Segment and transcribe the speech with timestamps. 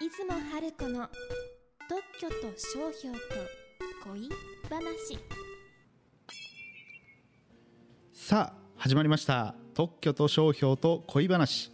[0.00, 1.08] 春子の
[1.86, 3.20] 特許と商標と
[4.02, 4.30] 恋
[4.70, 5.18] 話。
[8.14, 9.54] さあ始まりました。
[9.74, 11.70] 特許と商標と恋話。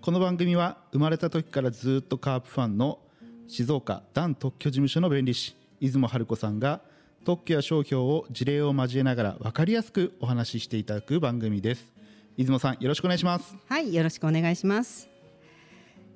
[0.00, 2.98] この番組は生まれた時からずっとカープファンの
[3.46, 6.80] 静岡ダン特許事務所の弁理士出雲春子さんが
[7.24, 11.92] 特許や商標を事例を交えながら分かりやすくお話ししていただく番組です。
[12.36, 13.54] 出雲さんよろしくお願いします。
[13.68, 15.09] はい、よろしくお願いします。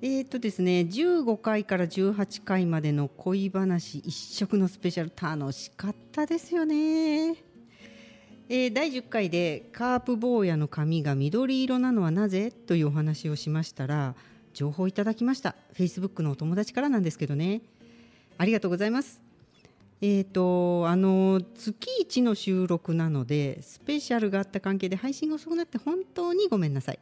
[0.07, 7.31] えーとですね、15回から18回までの恋話一色のスペシャル楽しかったですよね。
[8.51, 14.15] えー第10回でカープ坊やの髪が緑色なのはなぜというお話をしましたら
[14.53, 15.55] 情報いただきました。
[15.73, 17.63] Facebook のお友達からなんですけどね。
[18.37, 19.23] ありがとうございます。
[20.03, 26.99] えーとあの月1の収録なのでスペシャルがあった関係で配信が遅くなって本当にごめんなさい。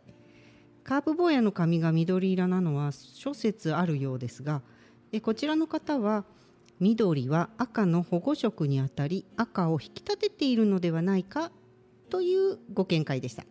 [0.84, 4.62] カープ坊やの髪が緑色なのは諸説あるようですが
[5.12, 6.24] えこちらの方は
[6.80, 11.52] 緑は赤の保護色にあたり赤を引き立てているのではないか
[12.10, 13.44] というご見解でした。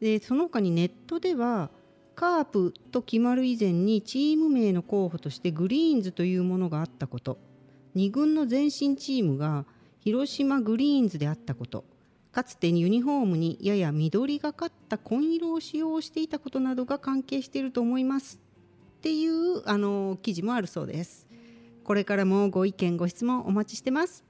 [0.00, 1.70] でその他にネットでは
[2.14, 7.38] カープと決まる以前にチーム名の候補としてグリーンズというものがあったこと
[7.96, 9.64] 2軍の前身チームが
[10.00, 11.84] 広島グリーンズであったこと
[12.34, 18.40] かつてユニフォームにやや緑がかった紺色を使用していたことなどが関係していると思います
[18.98, 21.28] っていうあの記事もあるそうです。
[21.84, 24.24] これからもご意見ご質問お待ちしてます。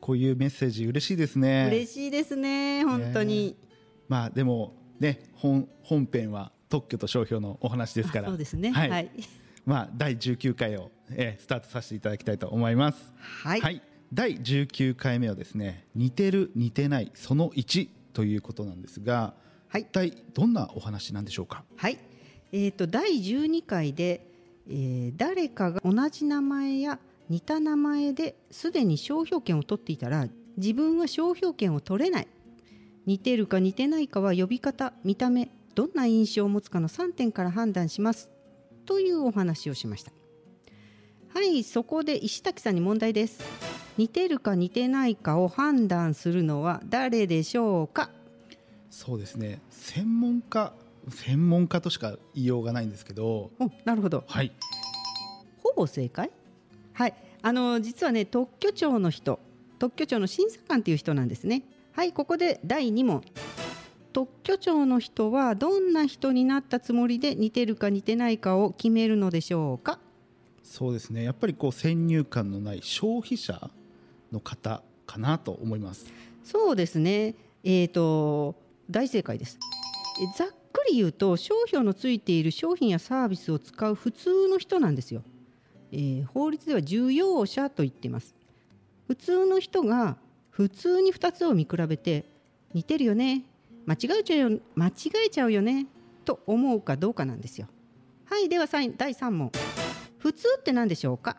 [0.00, 1.66] こういうメッセージ嬉しいですね。
[1.68, 3.56] 嬉しいですね本当に、
[4.08, 8.26] まあでもね本本編は特許と商標のお話ですから。
[8.26, 8.72] あそうですね。
[8.72, 9.10] はい、はい。
[9.64, 13.12] まあ第19回を、えースタートさせていただきたいと思います。
[13.44, 19.34] はい第19回目はですね似てる似てないその1ということなんですが、
[19.68, 19.82] はい。
[19.82, 21.64] 一体どんなお話なんでしょうか？
[21.76, 21.98] はい、
[22.52, 24.26] えー、と第12回で、
[24.68, 26.98] えー誰かが同じ名前や
[27.28, 32.28] 似た名前ですでに商標権を取っていたら自分は商標権を取れない。
[33.06, 38.30] 似てるか似てないかは呼び方見た目どんな印象を持つかの3点から判断します。
[38.86, 40.12] というお話をしました。
[41.34, 43.40] はいそこで石滝さんに問題です
[43.96, 48.10] 似てるか似てないかを判断するのは誰でしょうか？
[48.90, 49.60] そうですね。
[49.70, 50.72] 専門家
[51.08, 53.50] 専門家としか言いようがないんですけど。
[53.58, 54.24] おなるほど。
[54.26, 54.52] はい。
[55.62, 56.30] ほぼ正解？
[56.92, 57.14] はい。
[57.42, 59.38] あの実はね特許庁の人
[59.78, 61.62] 特許庁の審査官っていう人なんですね。
[61.92, 63.22] はいここで第2問。
[64.12, 69.98] 特許庁の人はどんな人になったつもりで似てるか似てないかを決めるのでしょうか？
[70.62, 71.22] そうですね。
[71.24, 73.70] やっぱりこう先入観のない消費者
[74.34, 76.06] の方かなと思います。
[76.44, 77.34] そうですね。
[77.62, 78.54] えーと
[78.90, 79.58] 大正解です。
[80.20, 85.22] えざっくり言うと商標のついている商品やサービスを使う普通の人なんですよ、
[85.90, 88.34] えー法律では重要者と言っています。
[89.06, 90.16] 普通の人が
[90.50, 92.24] 普通に2つを見比べて
[92.74, 93.42] 似てるよね
[93.86, 94.92] 間違えちゃうよ間違
[95.26, 95.86] えちゃうよね
[96.24, 97.68] と思うかどうかなんですよ。
[98.26, 99.50] はいではさい第3問。
[100.18, 101.36] 普通って何でしょうか？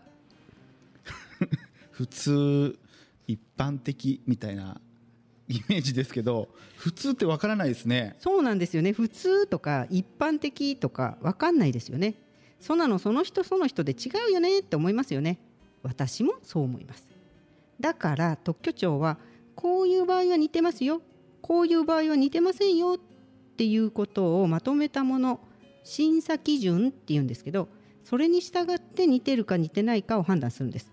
[1.91, 2.77] 普通
[3.27, 4.79] 一般的みたいな
[5.47, 8.15] イメージですけど普通ってわからないですね。
[8.19, 8.93] そうなんですよね。
[8.93, 12.15] 普通とか一般的とか分かんないですよね。
[12.59, 15.39] そんなのその人その人で違うよねって思いますよね。
[15.83, 17.07] 私もそう思います。
[17.79, 19.17] だから特許庁は
[19.55, 21.01] こういう場合は似てますよ。
[21.41, 22.95] こういう場合は似てませんよ。
[22.95, 25.39] っていうことをまとめたもの
[25.83, 27.69] 審査基準っていうんですけど
[28.03, 30.91] それに従って似てるか似てないかを判断するんです。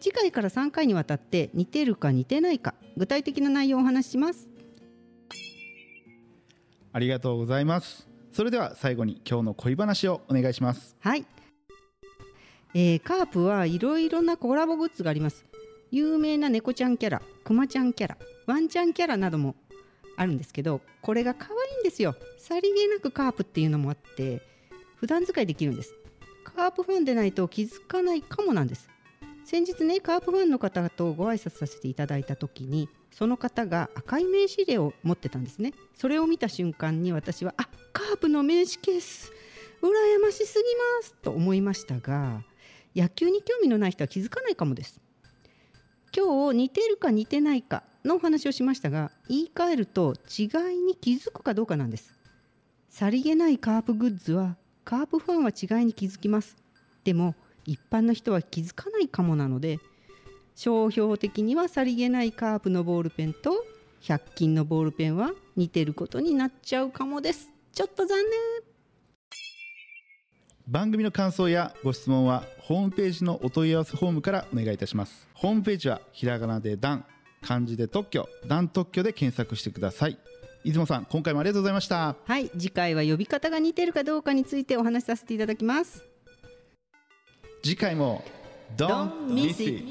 [0.00, 4.48] 次回から3回にわたって似てるか似てないか具体的な内容をお話しします。
[6.92, 8.08] ありがとうございます。
[8.32, 10.96] それでは最後に今日の恋話をお願いします。
[11.00, 11.26] はい、
[12.74, 15.46] えーカープはいろいろなコラボグッズがあります。
[15.90, 19.54] 有名な猫ちゃんキャラクマちゃんキャラワンちゃんキャラなども
[20.16, 22.14] あるんですけどこれが可愛いんですよ。
[22.38, 24.42] さりげなくカープっていうのもあって
[24.96, 25.94] 普段使いできるんです。
[26.44, 28.88] カープファンでないと気づかないかもなんです
[29.46, 35.72] 先日ねカープファンの方とご挨拶させていただいた時にその方が赤い名刺入れを持ってたんですね。
[35.94, 39.32] それを見た瞬間に私はあカープの名刺ケース
[39.80, 40.64] 羨ましすぎ
[41.00, 42.42] ますと思いましたが
[42.96, 45.00] 野球に興味のない人は気づかないかもです。
[46.14, 52.12] 今日似てるか似てないかのお話をしましたが言い換えると違いに気づくかどうかなんです。
[52.88, 56.56] さりげないカープグッズはカープファンは違いに気づきます。
[57.04, 59.80] でも一般の人は気づかないかもなので
[60.54, 63.64] 商標的にはさりげないカープのボールペンと
[64.02, 67.50] 100均のボールペンは似てることになっちゃうかもです。
[67.72, 68.66] ちょっと残念。
[70.66, 75.28] 番組の感想やご質問はホームページのお問い合わせフォームからお願いいたします。
[75.34, 77.04] ホームページはひらがなで「ダン」
[77.42, 80.18] 漢字で特許「ダン特許」で検索してください。
[80.64, 82.16] 出雲さん今回もありがとうございました。
[82.24, 86.15] はい次回は呼び方が似てるかどうかについてお話しさせていただきます
[87.66, 88.22] 次回も
[88.76, 89.82] Don't miss it